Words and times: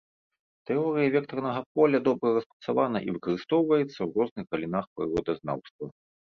Тэорыя 0.69 1.09
вектарнага 1.15 1.61
поля 1.81 1.99
добра 2.09 2.27
распрацавана 2.39 2.97
і 3.07 3.15
выкарыстоўваецца 3.19 3.87
ў 3.91 4.11
розных 4.19 4.45
галінах 4.51 4.85
прыродазнаўства. 4.99 5.85